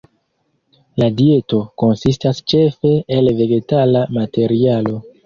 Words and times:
La 1.01 1.07
dieto 1.19 1.59
konsistas 1.83 2.39
ĉefe 2.53 2.95
el 3.19 3.29
vegetala 3.43 4.03
materialo. 4.19 4.99